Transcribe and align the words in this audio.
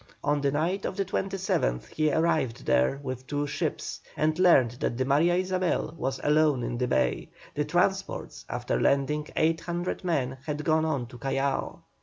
On 0.23 0.41
the 0.41 0.49
night 0.51 0.83
of 0.83 0.97
the 0.97 1.05
27th 1.05 1.85
he 1.89 2.11
arrived 2.11 2.65
there 2.65 2.99
with 3.03 3.27
two 3.27 3.45
ships, 3.45 4.01
and 4.17 4.39
learned 4.39 4.71
that 4.79 4.97
the 4.97 5.05
Maria 5.05 5.35
Isabel 5.35 5.93
was 5.95 6.19
alone 6.23 6.63
in 6.63 6.79
the 6.79 6.87
bay; 6.87 7.29
the 7.53 7.65
transports, 7.65 8.43
after 8.49 8.81
landing 8.81 9.27
800 9.35 10.03
men, 10.03 10.39
had 10.47 10.63
gone 10.65 10.85
on 10.85 11.05
to 11.05 11.19
Callao. 11.19 11.81